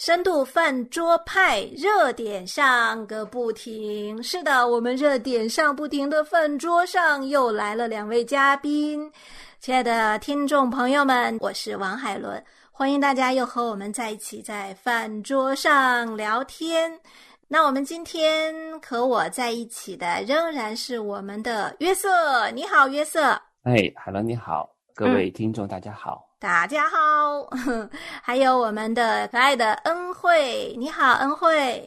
[0.00, 9.12] 深度饭桌派热点上个不停，是的，我们热点上不停的饭桌上又来了两位嘉宾。
[9.58, 12.42] 亲爱的听众朋友们，我是王海伦，
[12.72, 16.90] 欢迎大家又和我们在一起在饭桌上聊天。
[17.46, 23.38] 那我们今天和我在一起的仍然是我们的约瑟，你好，约瑟。
[23.64, 26.29] 哎，海伦你好，各位听众大家好。
[26.40, 27.46] 大家好，
[28.24, 31.86] 还有我们的可爱的恩惠，你好，恩惠，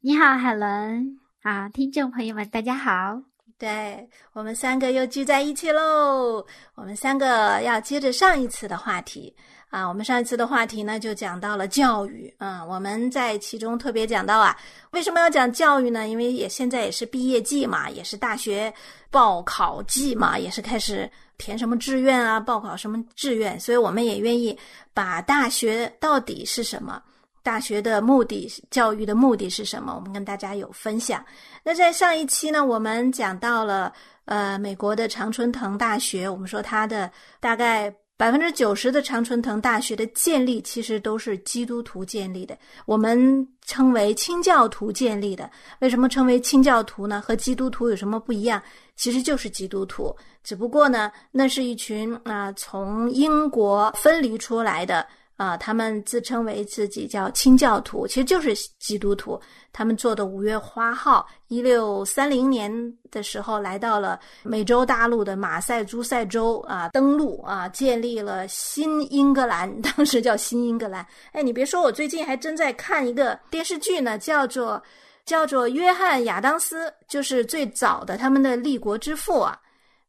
[0.00, 3.18] 你好，海伦，啊，听众朋友们，大家好，
[3.58, 6.44] 对我们三个又聚在一起喽。
[6.74, 9.34] 我们三个要接着上一次的话题
[9.74, 14.56] 啊，我们上一次的话题呢就讲到了教育，嗯，我们在其中特别讲到啊，
[14.92, 16.06] 为什么要讲教育呢？
[16.06, 18.72] 因为也现在也是毕业季嘛，也是大学
[19.10, 21.10] 报考季嘛，也是开始。
[21.36, 22.38] 填什么志愿啊？
[22.38, 23.58] 报考什么志愿？
[23.58, 24.56] 所以我们也愿意
[24.94, 27.02] 把大学到底是什么，
[27.42, 29.92] 大学的目的、教育的目的是什么？
[29.92, 31.24] 我们跟大家有分享。
[31.64, 33.92] 那在上一期呢，我们讲到了
[34.26, 45.50] 呃美国的常春藤大学，我们说它的大概百分之九十的常春藤大学的建立其实都是基督徒建立的，我们称为清教徒建立的。
[45.80, 47.20] 为什么称为清教徒呢？
[47.20, 48.62] 和基督徒有什么不一样？
[48.94, 50.14] 其实就是基督徒。
[50.44, 55.04] 只不过呢，那是一群啊从英国分离出来的
[55.36, 59.40] 啊，他们自称为自己叫清教徒，其实就是基督徒。
[59.72, 62.70] 他们坐的五月花号，一六三零年
[63.10, 71.04] 的时候来到了美洲大陆的马赛诸塞州啊，登陆啊，建立了新英格兰，当时叫新英格兰。
[71.32, 74.80] 哎，你别说，我最近还真在看一个电视剧呢，叫做
[75.24, 79.58] 叫做约翰亚当斯，就是最早的他们的立国之父啊。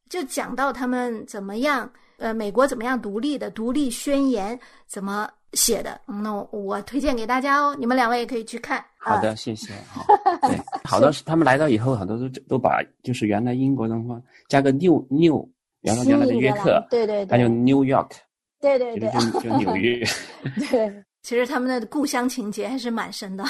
[0.07, 5.99] 就讲到他们怎么样，呃，美国怎么样独立的独立宣言怎么写的？
[6.05, 8.83] 那我推荐给大家哦，你们两位也可以去看。
[8.97, 9.73] 好的，谢谢。
[10.41, 15.47] 对，好多是 他们来到以后，很多都都把就是原来英国的话加个 new new，
[15.81, 18.11] 原来原来的约克，对对对，还有 New York，
[18.59, 20.03] 对对对，就就纽约。
[20.69, 23.43] 对，其实他们的故乡情节还是蛮深的。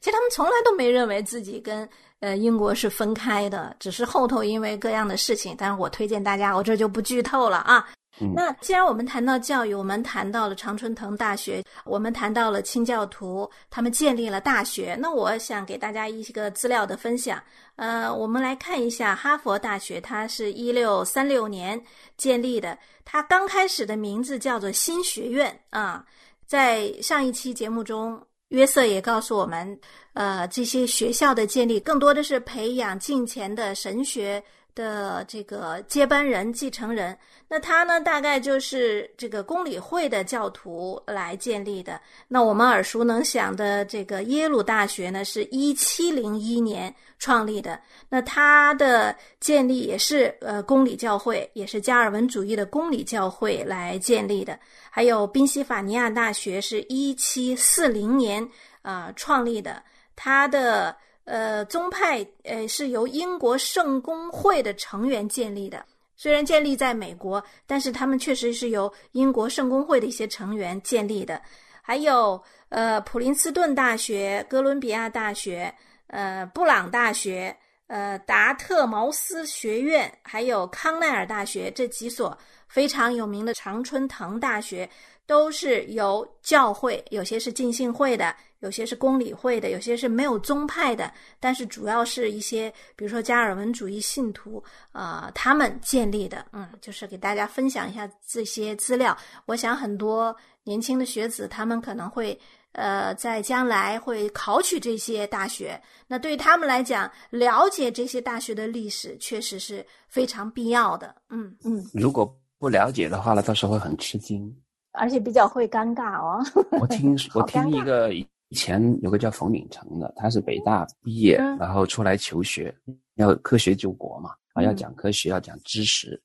[0.00, 1.88] 其实他们从来都没认为自己跟。
[2.22, 5.56] 呃，英国是分开的，只是后头因为各样的事情。
[5.58, 7.84] 但是我推荐大家，我这就不剧透了啊。
[8.34, 14.96] 那既然我们谈到教育，我们谈到了常春藤大学，我们谈到了清教徒，他们建立了大学。
[15.00, 17.42] 那我想给大家一个资料的分享。
[17.76, 21.82] 呃，我们来看一下哈佛大学，它是一六三六年
[22.16, 26.04] 建立的，它刚开始的名字叫做新学院啊。
[26.46, 28.20] 在上一期节目中。
[28.52, 29.80] 约瑟也告诉我们，
[30.12, 37.16] 呃，这些学校的建立更多的是培养近前的神学的这个接班人、继承人。
[37.48, 42.00] 那他呢，大概就是这个公理会的教徒来建立的。
[42.28, 47.78] 那我们耳熟能详的这个耶鲁大学呢，是一七零一年创立的。
[48.08, 54.58] 那它的建立也是呃公理教会，也是加尔文主义的公理教会来建立的。
[54.90, 58.46] 还有宾夕法尼亚大学是一七四零年
[58.80, 59.82] 啊创立的，
[60.16, 65.84] 它的呃宗派呃是由英国圣公会的成员建立的。
[66.16, 71.40] 虽然建立在美国，但是他们确实是由英国圣公会的一些成员建立的。
[71.80, 75.74] 还有呃普林斯顿大学、哥伦比亚大学、
[76.06, 77.56] 呃布朗大学、
[77.88, 82.36] 呃达特茅斯学院，还有康奈尔大学这几所。
[82.68, 84.88] 非常有名的常春藤大学，
[85.26, 99.16] 都是由教会，有些是浸信会的，有些是公理会的，有些是没有宗派的，但是主要是一些，比如说加尔文主义信徒，啊，他们建立的，嗯，就是给大家分享一下这些资料。
[99.46, 100.34] 我想很多
[100.64, 102.38] 年轻的学子，他们可能会，
[102.72, 111.14] 呃，在将来会考取这些大学，那对于他们来讲，了解这些大学的历史，确实是非常必要的。
[111.30, 112.34] 嗯嗯，如果。
[112.62, 114.56] 不了解的话呢，到时候会很吃惊，
[114.92, 116.40] 而且比较会尴尬哦。
[116.80, 122.74] 我听 我听一个以前有个叫冯秉成的，他是北大毕业，然后出来求学，
[123.16, 126.20] 要科学救国嘛，啊，要讲科学，要讲知识，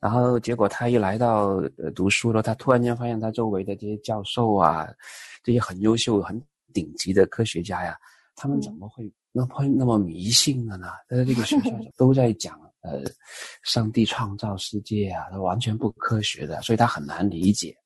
[0.00, 4.88] 然后结果他一来到呃读书了，他突然间发现他周围的这些教授啊，
[5.42, 6.40] 这些很优秀、很
[6.72, 7.96] 顶级的科学家呀，
[8.36, 10.88] 他们怎么会那会那么迷信了呢？
[11.08, 12.58] 在这个学校 都在讲。
[12.82, 13.02] 呃，
[13.62, 17.76] 上帝创造世界啊，他完全不科学的，所以他很难理解。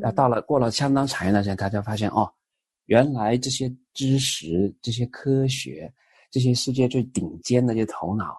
[0.00, 2.28] 那到了过了相当长一段时间，他就发现哦，
[2.86, 5.92] 原来这些知识、这些科学、
[6.30, 8.36] 这些世界最顶尖的这些头脑，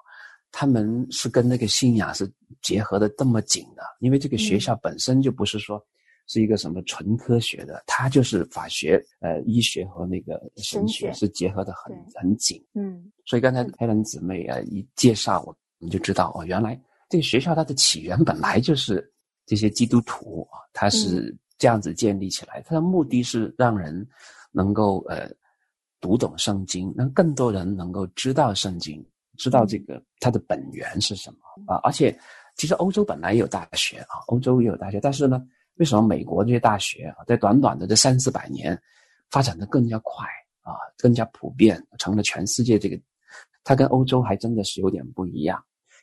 [0.52, 2.32] 他们是跟那个信仰是
[2.62, 3.84] 结合的这么紧的。
[4.00, 5.84] 因为这个学校本身就不是说
[6.28, 12.64] 是一个什么纯科学的，它就是法学、呃医学和那个神学是结合的很很紧。
[12.74, 16.80] 嗯，所以刚才黑人姊妹啊一介绍我，们就知道哦，原来
[17.10, 19.12] 这个学校它的起源本来就是
[19.46, 24.06] 这些基督徒啊，它是这样子建立起来，它的目的是让人
[24.52, 25.30] 能够呃
[26.02, 29.02] 读懂圣经，让更多人能够知道圣经，
[29.38, 31.38] 知道这个它的本源是什么。
[31.74, 32.14] 啊，而且。
[32.56, 35.44] 其实欧洲本来也有大学啊，欧洲也有大学，但是呢，
[35.78, 38.80] 为什么美国这些大学啊，在短短的这三四百年，
[39.32, 40.24] 发展的更加快
[40.62, 42.96] 啊，更加普遍，成了全世界这个，
[43.64, 45.60] 它跟欧洲还真的是有点不一样，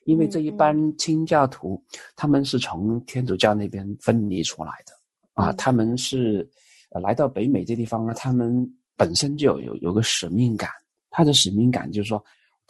[0.07, 1.81] 因为这一般清教徒，
[2.17, 4.93] 他们是从天主教那边分离出来的
[5.35, 6.49] 啊，他们是
[6.91, 10.69] 呃来到北美这地方呢，他们本身就有有有个使命感，
[11.11, 12.23] 他的使命感就是说。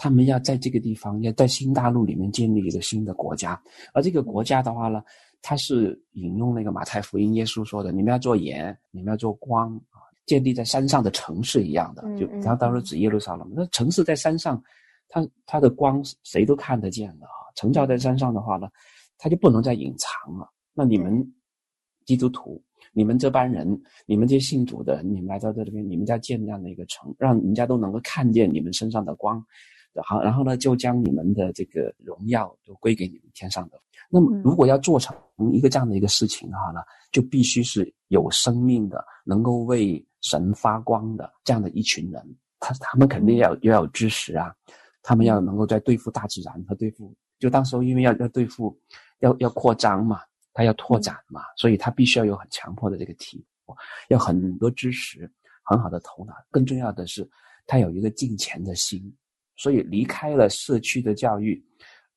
[0.02, 3.62] 他们要在这个地方，要在新大陆里面建立一个新的国家，
[3.92, 5.02] 而这个国家的话呢，
[5.42, 14.58] 它是引用那个马太福音耶稣说的：“你们要做盐，你们要做光啊，建立在山上的城市一样的。”就他当时指耶路撒冷，那城市在山上，
[15.06, 17.52] 它它的光谁都看得见的啊。
[17.54, 18.68] 城教在山上的话呢，
[19.18, 20.48] 它就不能再隐藏了。
[20.72, 21.22] 那你们
[22.10, 22.60] 基督徒，
[22.92, 29.40] 你们这帮人，你们这些信主的，你们来到这里边，你们要建这样的一个城，让人家都能够看见你们身上的光。
[30.04, 33.80] 好，然后呢，就将你们的这个荣耀都归给你们天上的。
[34.10, 35.16] 那么，如果要做成
[35.52, 36.80] 一个这样的一个事情的话呢，
[37.12, 42.20] 就必须是有生命的，能够为神发光的这样的一群人。
[42.58, 44.52] 他他们肯定要要有知识啊，
[45.00, 48.76] 他们要能够在对付大自然和对付，就当时候因为要要对付，
[49.20, 50.20] 要要扩张嘛，
[50.52, 53.76] 他要拓展嘛，所以他必须要有很强迫的这个体魄，
[54.08, 55.30] 要很多知识，
[55.62, 56.34] 很好的头脑。
[56.50, 57.28] 更重要的是，
[57.66, 59.14] 他有一个敬虔的心。
[59.56, 61.62] 所以离开了社区的教育，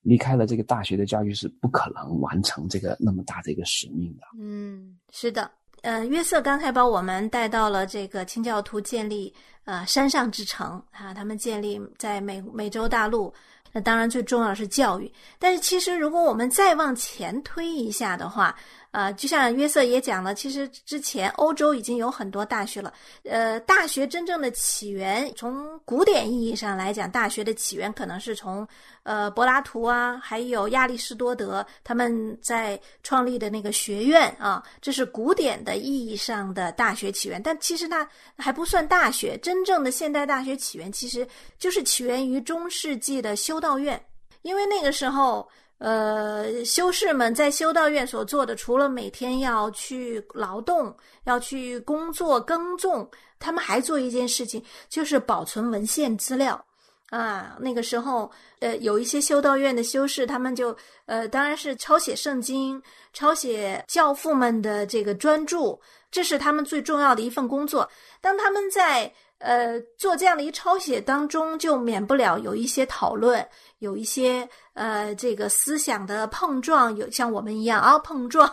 [0.02, 4.24] 离开了这个大学的教育，是不可能完成这个那么大的一个使命的。
[4.40, 5.52] 嗯，是的。
[5.82, 9.34] 呃，约瑟刚才把我们带到了这个清教徒建立
[9.66, 13.34] 呃山上之城啊，他们建立在美美洲大陆。
[13.74, 18.56] 那当然最重要是教育，但是其实如果我们再往前推一下的话。
[18.94, 22.94] 呃，就像约瑟也讲了，其实之前欧洲已经有很多大学了。
[23.24, 28.68] 呃，大学真正的起源，从古典意义上来讲，大学的起源可能是从
[29.02, 37.42] 呃柏拉图啊，还有亚里士多德他们在创立的那个学院啊，这是古典的意义上的大学起源。
[37.42, 38.08] 但其实那
[38.38, 44.00] 还不算大学，真正的现代大学起源，其实就是起源于中世纪的修道院，
[44.44, 45.50] 因为那个时候。
[45.80, 53.10] 呃，修士们在修道院所做的，除了每天要去劳动、要去工作耕种，
[53.40, 56.64] 他们还做一件事情，就是保存文献资料。
[57.10, 60.76] 啊，那个时候，呃，有一些修道院的修士，他们就
[61.06, 62.82] 呃，当然是抄写圣经、
[63.12, 65.78] 抄写教父们的这个专著，
[66.10, 67.88] 这是他们最重要的一份工作。
[68.20, 73.46] 当他们在呃做这样的一抄写当中，就免不了有一些讨论，
[73.80, 74.48] 有一些。
[74.76, 78.50] 呃，这个思想的碰撞有像我们一样啊碰撞，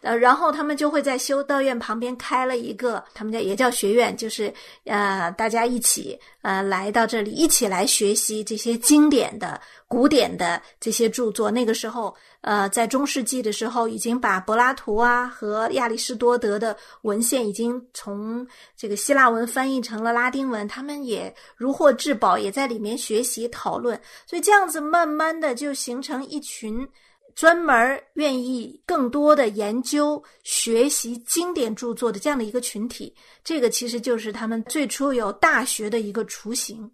[0.00, 4.50] 呃，然后他们就会在修道院旁边开了一个，他们叫也叫学院，就是
[4.86, 11.50] 呃大家一起呃来到这里，一起来学习这些经典的、古典的这些著作。
[11.50, 25.58] 那个时候，呃，在中世纪的时候，已经把柏拉图啊和亚里士多德的文献已经从这个希腊文翻译成了拉丁文，他们也如获至宝，也在里面学习讨论，所以这样子慢慢的。
[25.58, 26.86] 就形成一群
[27.34, 33.12] 专门愿意更多的研究、学习经典著作的这样的一个群体。
[33.42, 36.88] 这个其实就是他们最初有大学的一个雏形。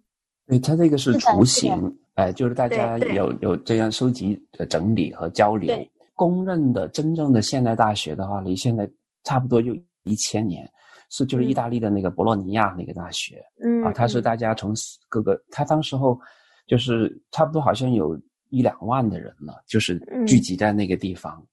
[0.47, 5.75] 对，它这个是雏形，哎，就是大家有有这样收集、整理和交流。
[6.13, 8.89] 公认的真正的现代大学的话，离现在
[9.23, 10.69] 差不多就一千年，
[11.09, 13.43] 是就是意大利的那个博洛尼亚那个大学。
[13.63, 14.73] 嗯啊，它是大家从
[15.09, 16.19] 各个，它当时候
[16.67, 18.19] 就是差不多好像有。
[18.49, 21.45] 一两万的人了，就是聚集在那个地方，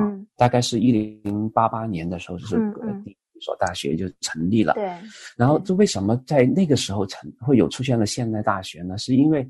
[0.00, 2.56] 嗯，大概是一零八八年的时候，就是
[3.04, 4.74] 第一所大学就成立了。
[4.74, 4.84] 对，
[5.36, 8.96] 然后这为什么在那个时候成会有出现了现代大学呢？
[8.98, 9.48] 是因为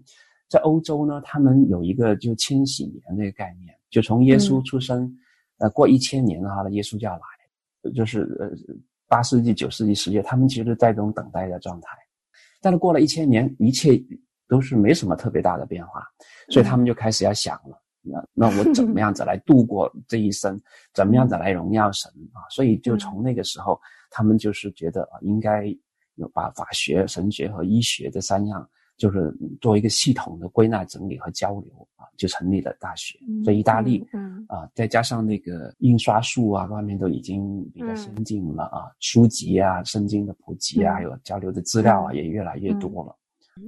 [0.49, 5.11] 在欧洲呢，他们有一个就千禧年那个概念，就从耶稣出生，
[5.59, 8.51] 呃，过一千年的话呢，耶稣就要来，就是呃
[9.09, 11.89] 八世纪、九世纪、十月，他们其实在这种等待的状态，
[12.61, 14.03] 但是过了一千年，一切。
[14.51, 16.05] 都是没什么特别大的变化，
[16.49, 20.61] 所以他们就开始要想了，那那我怎么样子来度过这一生，
[20.95, 22.41] 怎么样子来荣耀神啊？
[22.51, 23.79] 所以就从那个时候，
[24.11, 25.67] 他们就是觉得啊，应该
[26.15, 33.19] 有把法学、神学和医学这三样就是做一个系统的归纳整理和交流啊，就成立了大学。
[33.45, 43.17] 所以意大利，嗯啊，再加上那个印刷术啊，方面都已经比较先进了啊，书籍啊、圣经的普及啊，还有交流的资料啊，也越来越多了。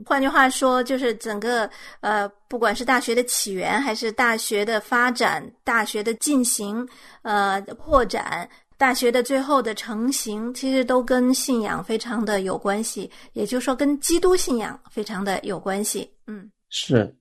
[0.07, 1.69] 换句话说，就是整个
[2.01, 6.89] 呃，不管是大学的起源，还是大学的发展、大学的进行、
[7.23, 8.49] 呃扩展、
[8.79, 13.11] 大学的最后的成型，其实都跟信仰非常的有关系。
[13.35, 16.11] 也就是说，跟基督信仰非常的有关系。
[16.27, 17.15] 嗯，是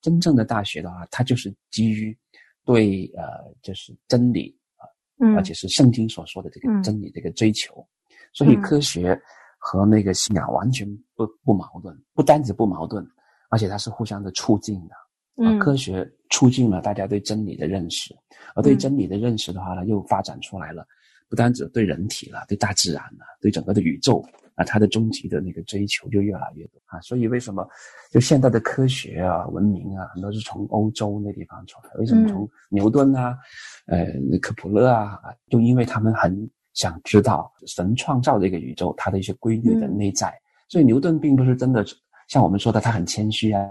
[0.00, 2.16] 真正的大学的话，它就是基于
[2.64, 4.88] 对呃，就是真理啊，
[5.36, 7.86] 而且是圣经所说的这个真理这个追求，
[8.32, 9.20] 所以科学。
[9.58, 13.06] 和那个信仰完全不不矛盾，不单止不矛盾，
[13.50, 14.94] 而且它是互相的促进的。
[15.40, 18.14] 嗯，科学促进了大家对真理的认识，
[18.54, 20.86] 而对真理的认识的话呢，又发展出来了，
[21.28, 24.24] 不单止对人体了，对大自然了，对整个的宇宙
[24.56, 27.00] 啊，它的终极的那个追求就越来越多啊。
[27.02, 27.68] 所以为什么
[28.10, 31.90] 就现代的科学啊、文明啊，很多是从欧洲那地方出来？
[32.00, 33.38] 为什么从牛顿啊、
[33.86, 34.06] 呃
[34.42, 36.50] 克普勒啊，就因为他们很。
[36.78, 40.32] 想知道神创造这个宇宙它的一些规律的内在，
[40.68, 41.84] 所以牛顿并不是真的
[42.28, 43.66] 像我们说的他很谦虚啊，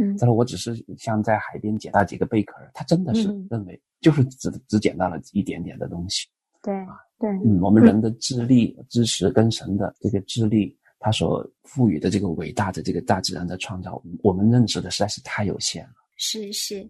[0.00, 6.26] 嗯，他说我只是像在海边捡到几个贝壳，他真的是认为就是只只捡到了一点点的东西，
[6.62, 16.88] 对啊，对，嗯，我们人的智力、知识跟神的这个智力，他所赋予的这个伟大的这个大自然的创造，我们认识的实在是太有限了，是是。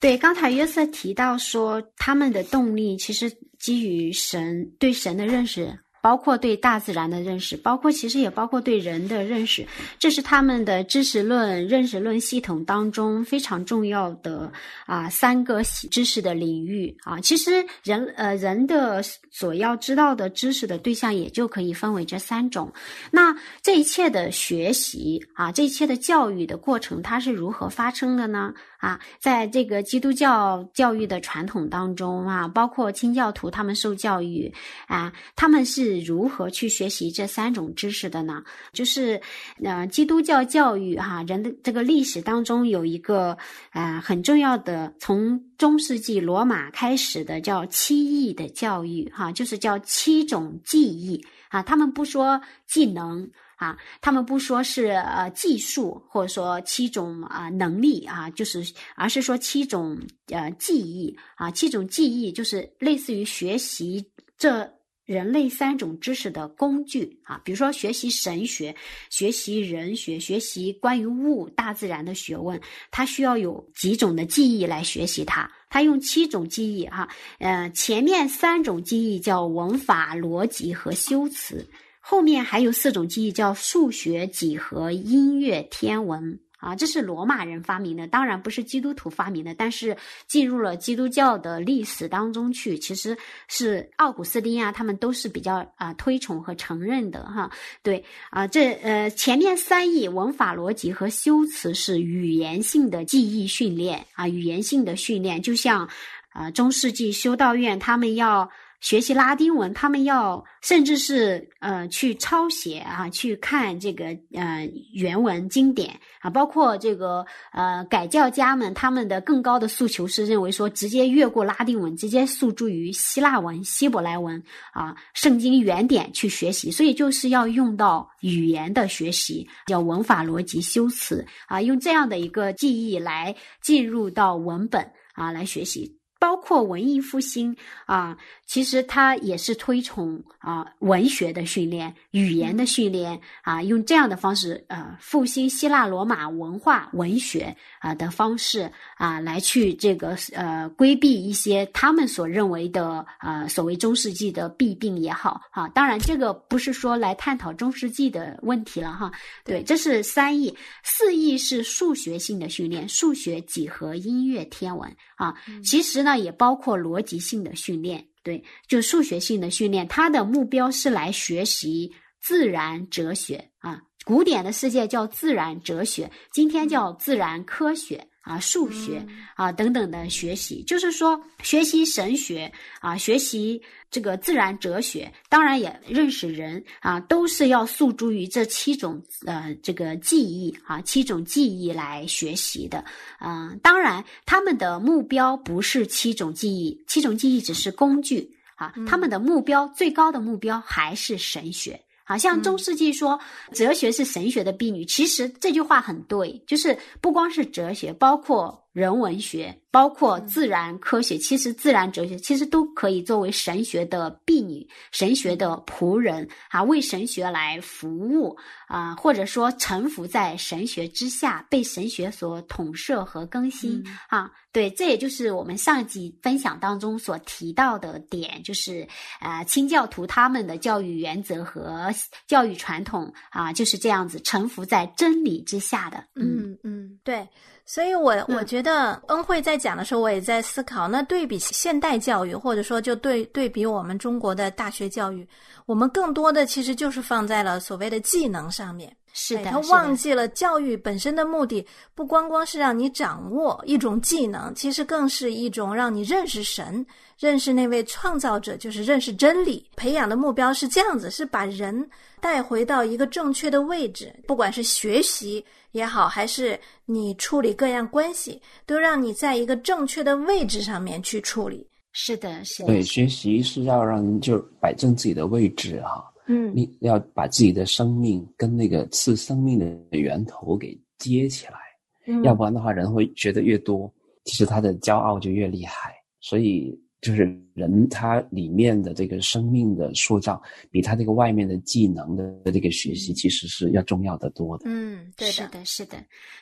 [0.00, 5.78] 对，刚才约瑟提到说，他们的动力其实基于神对神的认识。
[6.00, 9.66] 包括对大自然的认识，包括其实也包括对人的认识，
[9.98, 14.50] 这是他们的知识论、认识论系统当中非常重要的
[14.86, 17.20] 啊三个知识的领域啊。
[17.20, 22.72] 其实人呃人的所要知道的知识的对象也就可以分为这三种。
[23.10, 28.54] 那这一切的学习啊，这一切的教育的过程，它是如何发生的呢？
[28.78, 34.50] 啊，在这个基督教教育的传统当中啊，包括清教徒他们受教育
[34.86, 35.89] 啊，他们是。
[35.90, 38.42] 是如何去学习这三种知识的呢？
[38.72, 39.20] 就是，
[39.64, 43.36] 呃，基督教教育哈，人的这个历史当中有一个
[43.72, 51.62] 呃很重要的，从中世纪罗马开始的叫七艺的教育哈，就是叫七种技艺啊。
[51.62, 64.04] 他们不说技能啊，他们不说是呃技术，或者说七种啊能力啊，就是而是说七种呃技艺啊，七种技艺就是类似于学习
[64.38, 64.70] 这。
[65.10, 68.72] 人类三种知识的工具啊，比如说学习神学、
[69.10, 72.60] 学习人学、学习关于物、大自然的学问，
[72.92, 75.50] 它需要有几种的记忆来学习它。
[75.68, 77.08] 它用七种记忆哈，
[77.40, 86.38] 呃，前面三种记忆叫文法、逻辑和修辞，后面还有四种记忆叫数学、几何、音乐、天文。
[86.60, 93.16] 啊，这是罗马人发明的，当然不是基督徒发明的，但是进入了基督教的历史当中去，其实
[93.48, 97.50] 是奥古斯丁啊，他们都是比较啊推崇和承认的哈。
[97.82, 105.88] 对啊，这呃前面三义文法逻辑和修辞是语言性的记忆训练啊，语言性的训练，就像
[106.28, 108.50] 啊中世纪修道院他们要。
[108.80, 115.98] 学习拉丁文，他们要甚至是呃去抄写啊，去看这个呃原文经典。
[116.20, 131.26] 啊，包括这个呃改教家们，他们的更高的诉求是认为说，直接越过拉丁文，直接诉诸于希腊文、希伯来文啊，圣经原点去学习，所以就是要用到语言的学习，叫文法、逻辑、修辞。
[131.46, 135.96] 啊，用这样的一个记忆来进入到文本啊来学习。
[136.18, 137.56] 包括文艺复兴
[137.86, 138.14] 啊，
[138.50, 155.68] 其实他也是推崇啊文学的训练、语言的训练啊，用这样的方式呃复兴希腊罗马文化文学啊的方式啊来去这个呃规避一些他们所认为的呃所谓中世纪的弊病也好哈。
[155.68, 159.12] 当然这个不是说来探讨中世纪的问题了哈。
[159.44, 160.52] 对，这是三义，
[160.82, 165.34] 四义是数学性的训练，数学、几何、音乐、天文啊。
[165.62, 166.10] 其实呢。
[166.20, 173.80] 也包括逻辑性的训练，对，就数学性的训练，它的目标是来学习自然哲学啊。
[174.04, 178.09] 古典的世界叫自然哲学，今天叫自然科学。
[178.22, 183.60] 啊，数学啊等等的学习，就是说学习神学啊，学习
[183.90, 192.84] 这个自然哲学，当然也认识人啊，都是要诉诸于这七种呃这个记忆啊，七种记忆来学习的。
[193.20, 201.80] 嗯，当然他们的目标不是七种记忆，七种记忆只是工具啊，他们的目标最高的目标还是神学。
[202.10, 203.16] 好像中世纪说
[203.52, 209.56] 哲学是神学的婢女，其实这句话很对，就是不光是哲学，包括人文学。
[209.72, 218.36] 包括自然科学，其实自然哲学其实都可以作为神学的婢女、神学的仆人啊，为神学来服务
[218.66, 224.28] 啊，或者说臣服在神学之下，被神学所统摄和更新啊。
[224.50, 228.84] 对，这也就是我们上一集分享当中所提到的点，就是
[229.20, 231.88] 呃，清教徒他们的教育原则和
[232.26, 236.04] 教育传统啊，就是这样子臣服在真理之下的。
[236.16, 237.28] 嗯嗯，对。
[237.72, 245.24] 所以，我我觉得恩惠在讲的时候，我也在思考，那对比现代教育，或者说就对对比我们中国的大学教育，
[245.66, 248.92] 我们更多的其实就是放在了所谓的技能上面。
[249.12, 256.84] 是的，他忘记了教育本身的目的，不光光是让你掌握一种技能，其实更是一种让你认识神，
[257.18, 259.68] 认识那位创造者，就是认识真理。
[259.76, 261.88] 培养的目标是这样子，是把人
[262.20, 265.44] 带回到一个正确的位置，不管是学习。
[265.72, 271.64] 也好，还是你处理各样关系，都让你在一个正确的位置上面去处理。
[271.92, 272.64] 是的，是。
[272.64, 276.04] 对，学习是要让就摆正自己的位置哈。
[276.26, 276.52] 嗯。
[276.54, 281.58] 你要把自己的生命跟那个赐生命的源头给接起来，
[282.06, 282.22] 嗯。
[282.24, 283.92] 要不然的话，人会觉得越多，
[284.24, 285.94] 其实他的骄傲就越厉害。
[286.20, 286.78] 所以。
[287.00, 287.22] 就是
[287.54, 290.40] 人他里面的这个生命的塑造，
[290.70, 294.64] 比他这个外面的技能的这个学习，其实是要重要的多的。
[294.66, 295.96] 嗯，对是的，是的。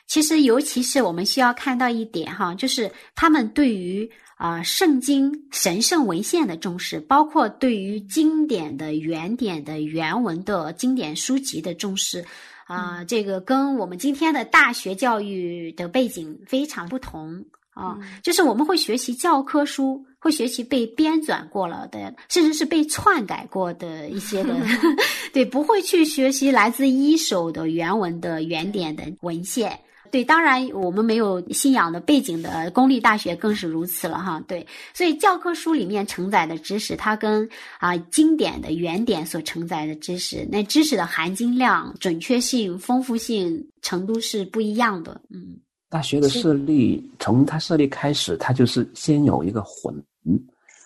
[0.05, 12.25] 其实，尤其是我们需要看到一点哈，就是他们对于啊圣经神圣文献的重视，包括对于经典的原点的原文的经典书籍的重视
[12.67, 17.97] 啊，这个跟我们今天的大学教育的背景非常不同啊。
[18.21, 20.05] 就是我们会学习教科书。
[20.19, 24.55] 会学习被编纂过了的，甚至是被篡改过的一些的，
[25.33, 29.79] 对，不会去学习来自一手的原文的原点的文献。
[30.11, 34.43] 对，当然我们没有信仰的背景的公立大学更是如此了哈。
[34.47, 37.47] 对，所以教科书里面承载的知识，它跟
[37.79, 45.21] 啊经典的原点所承载的知识，那知识的含金量、准确性、丰富性程度是不一样的。
[45.29, 45.59] 嗯。
[45.91, 49.93] 大学的设立，从它设立开始，它就是先有一个混，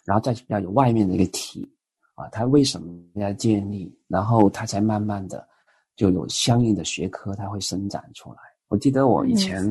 [0.06, 1.68] 然后再要有外面的一个体，
[2.16, 3.92] 啊，它为什么要建立？
[4.08, 5.48] 然后它才慢慢的
[5.96, 8.40] 就有相应的学科，它会伸展出来。
[8.68, 9.64] 我记得我以前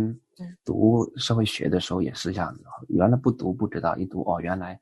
[0.64, 4.80] 读社会学的时候也是这样子，原来不读不知道，一读哦，原来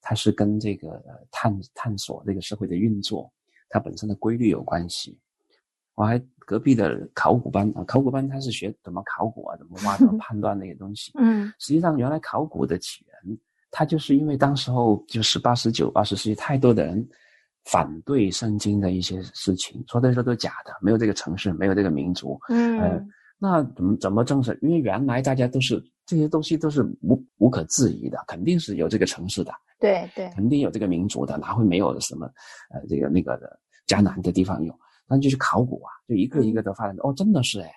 [0.00, 3.32] 它是跟这个探探索这个社会的运作，
[3.68, 5.18] 它本身的规律有关系。
[5.94, 11.12] 我还隔壁的考古班啊，考古班他是学怎么考古啊，怎么挖，怎么 判断那些东西。
[11.16, 13.38] 嗯，实际上原来考古的起源，
[13.70, 17.08] 它就是因为当时候就十八、十九、二十世纪太多的人
[17.64, 22.38] 反对圣经的一些事情，说这些都假的，没有这个城市，没有这个民族。
[22.48, 23.06] 嗯，
[23.38, 24.58] 那怎么怎么证实？
[24.62, 29.52] 因为原来大家都是这些东西都是无无可置疑的，肯定是有这个城市的。
[29.78, 32.26] 对对，肯定有这个民族的，哪会没有什么
[32.74, 34.74] 呃这个那个的迦南的地方有？
[35.06, 36.94] 那就去考古啊，就一个一个的发展。
[37.00, 37.72] 哦，真的是哎，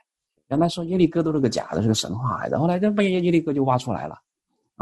[0.49, 2.59] 原来说耶利哥都是个假的，是个神话来的。
[2.59, 4.15] 后来这被耶利哥就挖出来了，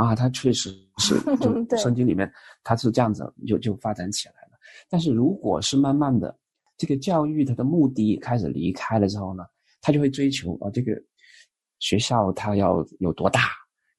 [0.01, 2.31] 啊，它确实是 就圣经里面
[2.63, 4.57] 它是这样子，就就发展起来了。
[4.89, 6.35] 但是如果是慢慢的，
[6.77, 9.43] 这个教育它的目的开始离开了之后呢，
[9.81, 10.91] 他就会追求啊，这个
[11.79, 13.41] 学校它要有多大，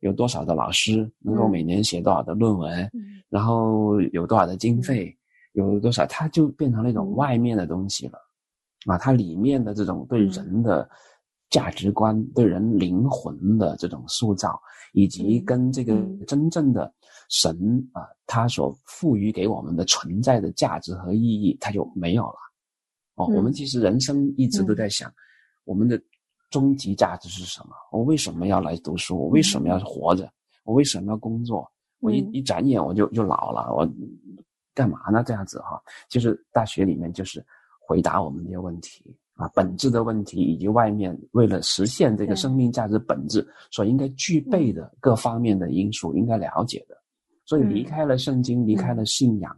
[0.00, 2.90] 有多少的老师能够每年写多少的论文，
[3.28, 5.16] 然后有多少的经费，
[5.52, 8.18] 有多少，它就变成那种外面的东西了。
[8.86, 10.88] 啊，它里面的这种对人的
[11.52, 14.60] 价值观、对人灵魂的这种塑造，
[14.92, 15.94] 以及跟这个
[16.26, 16.92] 真正的
[17.28, 17.54] 神
[17.92, 22.36] 啊，他所赋予给我们的存在的价值和意义，它就没有了。
[23.16, 25.12] 哦，我们其实人生一直都在想，
[25.64, 26.02] 我们的
[26.50, 27.76] 终极价值是什么？
[27.92, 29.16] 我为什么要来读书？
[29.16, 30.28] 我为什么要活着？
[30.64, 31.70] 我为什么要工作？
[32.00, 33.86] 我一一转眼我就就老了，我
[34.74, 35.22] 干嘛呢？
[35.22, 37.44] 这样子哈，就是大学里面就是。
[37.84, 46.96] 回答我们这些问题啊，本质的问题，以及外面为了实现这个生命价值本质所应该具备的各方面的因素，应该了解的。
[47.44, 49.56] 所以离开了圣经，离开了信仰，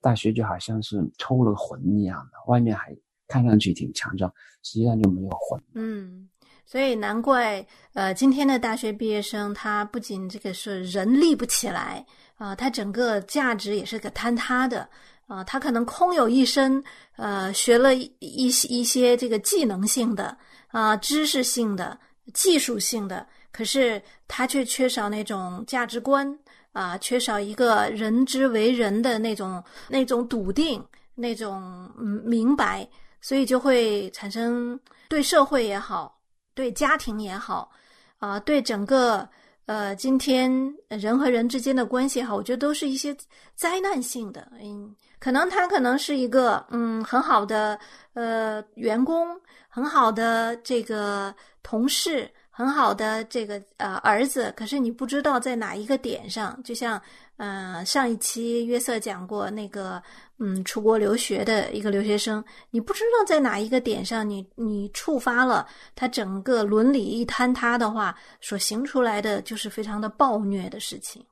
[0.00, 2.94] 大学就好像是抽了魂一样的，外面还
[3.26, 4.32] 看上去挺强壮，
[4.62, 5.60] 实际上就没有魂。
[5.74, 6.28] 嗯，
[6.66, 12.04] 所以难怪呃，今天的大学毕业生他不仅这个是人立不起来
[12.36, 14.88] 啊，他整个价值也是个坍塌的。
[15.26, 16.82] 啊，他可能空有一身，
[17.16, 20.36] 呃，学了一一些这个技能性的
[20.68, 21.98] 啊，知识性的、
[22.32, 26.38] 技术性的，可是他却缺少那种价值观
[26.72, 30.84] 啊，缺少一个人之为人的那种那种笃定、
[31.14, 32.86] 那种嗯明白
[33.20, 36.20] 所以就会产生对社会也好，
[36.54, 37.70] 对家庭也好，
[38.18, 39.26] 啊，对整个
[39.66, 40.52] 呃今天
[40.88, 43.16] 人和人之间的关系也好，我觉得都是一些
[43.54, 44.50] 灾难性的。
[44.60, 47.78] 嗯，可能他可能是一个嗯很好的
[48.12, 49.28] 呃员工，
[49.70, 52.30] 很好的这个同事。
[52.56, 57.02] 很好的这个呃儿子，可是你不知道在哪一个点上，就像
[57.36, 60.00] 嗯上一期约瑟讲过那个
[60.38, 71.26] 嗯出国留学的一个留学生，你不知道在哪一个点上，你你触发了他整个伦理一坍塌的话，所行出来的就是非常的暴虐的事情。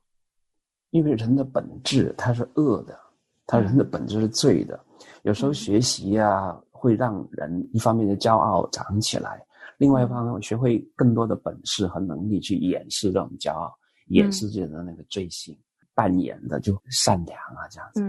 [0.89, 2.99] 因为人的本质它是恶的，
[3.45, 4.79] 他人的本质是罪的，
[5.23, 9.41] 有时候学习呀会让人一方面的骄傲长起来。
[9.77, 13.73] 另外一方面，学会更多的本事和能力去掩饰这种骄傲，
[14.07, 15.57] 掩饰自己的那个罪行，
[15.93, 18.01] 扮演的就善良啊，这样子，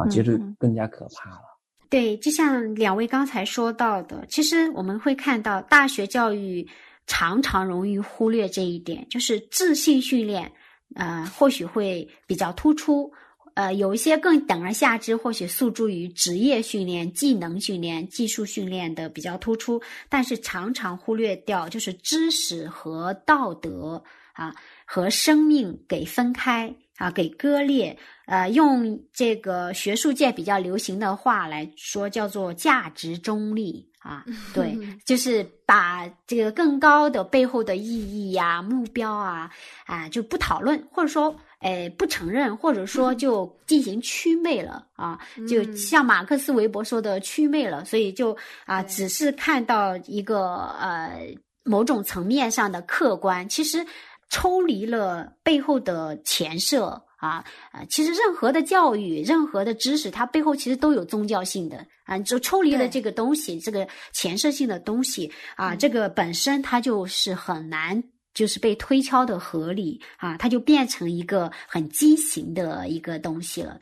[0.00, 1.42] 啊，其实更加可怕了。
[1.88, 6.68] 对，就像两位刚才说到的，其实我们会看到大学教育
[7.06, 10.50] 常常容易忽略这一点，就是自信训练，
[10.96, 13.10] 呃，或许会比较突出。
[13.56, 27.96] 呃，有一些更等而下之，或许诉诸于职业训练、技能训练、技术训练的比较突出，但是常常忽略掉就是知识和道德啊，和生命给分开啊，给割裂。
[28.26, 34.22] 呃，用这个学术界比较流行的话来说，叫做价值中立啊。
[34.52, 39.50] 对，就是把这个更高的背后的意义呀、目标啊
[39.86, 41.34] 啊就不讨论，或者说。
[41.60, 45.18] 哎，不承认，或者说就进行祛魅了啊！
[45.48, 53.84] 就像马克思韦伯说的“祛魅了”，所以就啊，只是看到一个呃某种层面上的客观，其实
[54.28, 57.42] 抽离了背后的前设啊
[57.72, 57.82] 啊！
[57.88, 68.04] 其实任何的教育、任何的知识，它背后其实都有宗教性的啊，就抽离了这个东西，这个前设性的东西啊，这个本身它就是很难。
[68.36, 73.80] 就是被推敲的合理啊，它就变成一个很畸形的一个东西了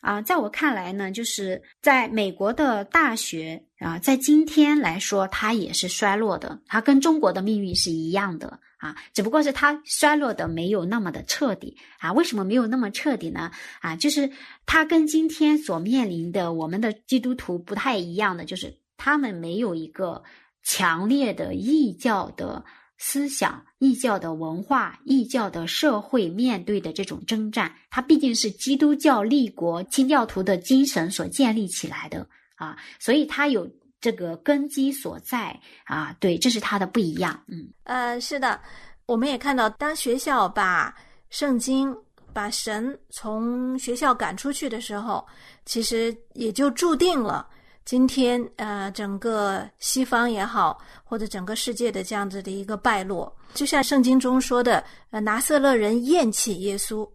[0.00, 0.20] 啊。
[0.20, 12.12] 在我看来呢，就是在美国的大学啊，在今天来说，它也是衰落的，它跟中国的命运是一样的啊，只不过是它衰落的没有那么的彻底啊。
[12.12, 13.52] 为什么没有那么彻底呢？
[13.82, 14.28] 啊，就是
[14.66, 20.24] 它跟今天所面临的我们的基督徒不太一样的，就是他们没有一个
[20.64, 22.64] 强烈的异教的。
[23.04, 33.68] 思想、异教的文化、异教的社会面对的这种征战，它毕竟是基督教立国、清教徒的精神所建立起来的啊，所以它有
[34.00, 36.14] 这个根基所在啊。
[36.20, 37.42] 对，这是它的不一样。
[37.48, 38.60] 嗯，呃，是的，
[39.04, 40.94] 我们也看到，当学校把
[41.28, 41.92] 圣经、
[42.32, 45.26] 把神从学校赶出去的时候，
[45.66, 47.48] 其实也就注定了。
[47.84, 57.06] 今天，呃，整个西方也好，或者整个世界的这样子的一个败落，就像圣经中说的，呃，拿撒勒人厌弃耶稣。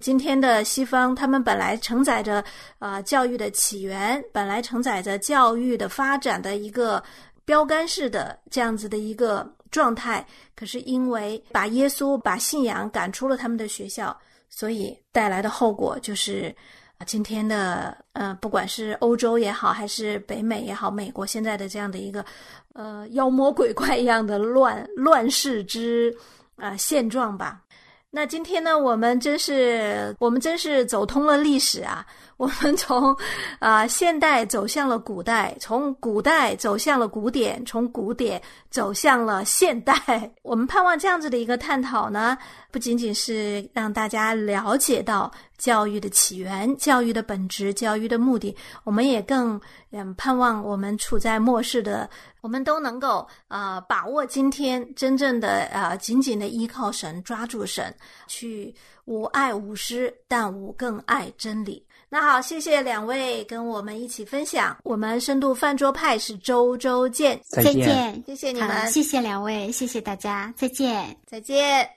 [0.00, 2.42] 今天的西方，他们本来承载着
[2.78, 7.02] 啊教育的起源，本来承载着教育的发展的一个
[7.44, 16.54] 标杆式的这样子的一个状态，可是因为把耶稣、把信仰赶出了他们的学校，所以带来的后果就是。
[16.98, 22.24] 啊今天的呃，不管是欧洲也好，还是北美也好，美国现在的这样的一个
[22.72, 26.16] 呃妖魔鬼怪一样的乱乱世之
[26.56, 27.60] 啊现状吧。
[28.10, 32.06] 那今天呢，我们真是我们真是走通了历史啊！
[32.36, 33.16] 我们从
[33.58, 39.94] 啊现代走向了古代，从古代走向了古典，从古典走向了现代。
[40.42, 42.36] 我们盼望这样子的一个探讨呢，
[42.70, 49.60] 不仅仅是让大家了解到教育的起源、教育的本质、教育的目的，我们也更
[49.92, 52.08] 嗯盼望我们处在末世的。
[52.40, 57.94] 我们都能够啊把握今天真正的啊紧紧的依靠神抓住神
[58.26, 58.74] 去
[59.06, 61.82] 无爱无失但无更爱真理。
[62.14, 64.76] 那好，谢谢两位跟我们一起分享。
[64.84, 71.90] 我们深度饭桌派是周周见，再见，谢谢你们，谢谢两位，谢谢大家，再见，再见。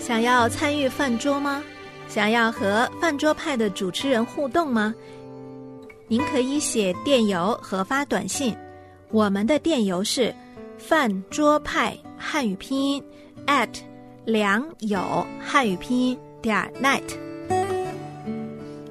[0.00, 1.62] 想要参与饭桌吗？
[2.08, 4.92] 想要和饭桌派的主持人互动吗？
[6.08, 8.56] 您可以写电邮和发短信，
[9.12, 10.34] 我们的电邮是
[10.76, 13.00] 饭桌派汉语拼音
[13.46, 13.70] at
[14.24, 17.21] 良友汉语拼音点 net。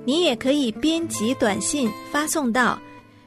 [0.05, 2.79] 你也可以编辑短信发送到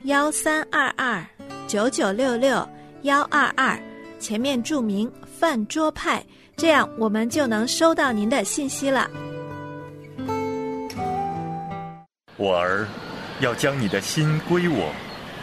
[0.04, 1.24] 幺三二二
[1.66, 2.68] 九九六六
[3.02, 3.78] 幺二二，
[4.18, 6.24] 前面注明饭桌派，
[6.56, 9.10] 这样我们就能收到您的信息了。
[12.36, 12.86] 我儿。
[13.40, 14.92] 要将你的心归我，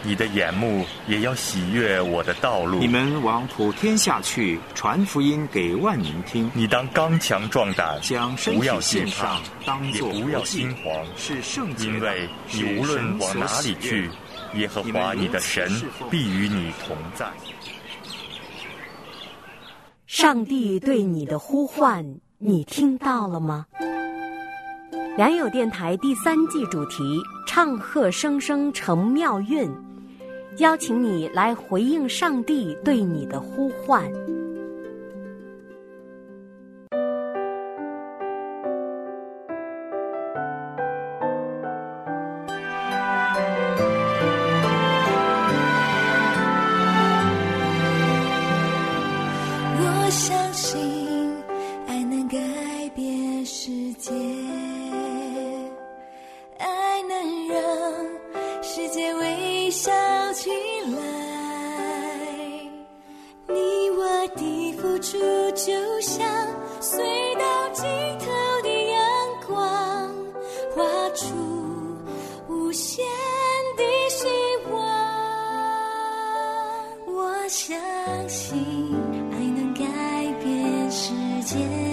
[0.04, 2.78] 你的眼目也要喜悦我的道路。
[2.78, 6.50] 你们往普天下去，传福音给万民听。
[6.54, 14.10] 你当刚强壮胆，将身体献上，当作不要心慌，是圣洁因为你无论往哪里去，
[14.54, 15.70] 耶和华你的神
[16.10, 17.26] 必与你同在。
[20.06, 22.04] 上帝对你的呼唤，
[22.38, 23.66] 你听到了吗？
[25.16, 29.70] 良友电台第三季主题“唱和声声成妙韵”，
[30.58, 34.10] 邀请你来回应上帝对你的呼唤。
[78.12, 78.58] 相信
[79.32, 79.82] 爱能改
[80.44, 81.91] 变世界。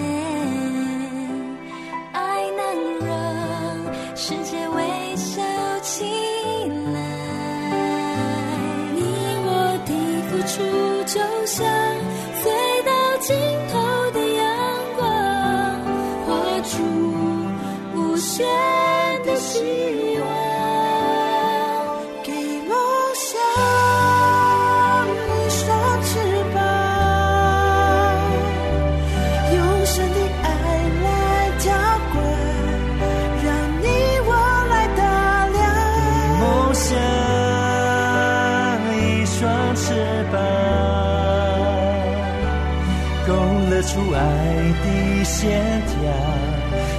[45.30, 45.94] 线条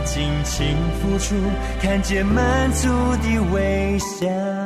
[0.06, 0.65] 尽情
[1.02, 1.36] 付出
[1.82, 4.61] 看见满足的微笑。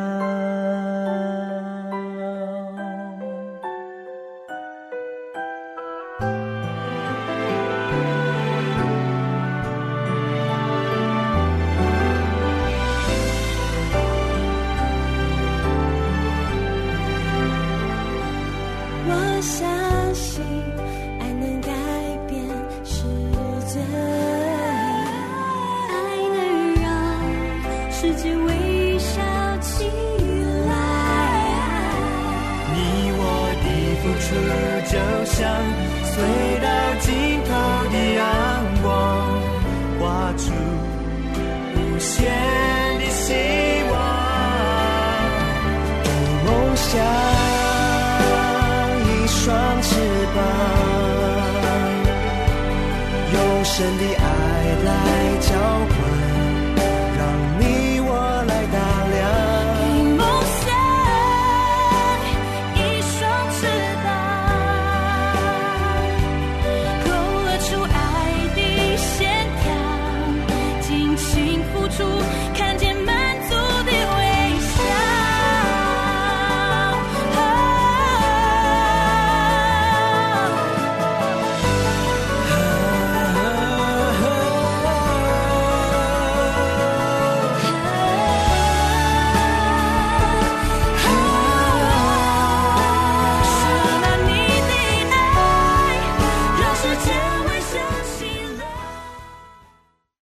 [53.77, 54.23] 真的爱
[54.85, 55.51] 来浇
[55.89, 55.94] 灌。